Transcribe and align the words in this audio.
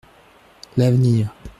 L’avenir. 0.77 1.31